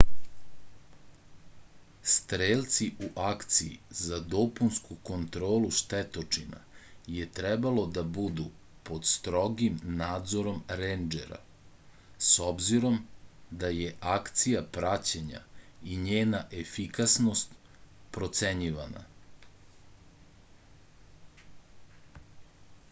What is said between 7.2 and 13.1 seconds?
trebalo da budu pod strogim nadzorom rendžera s obzirom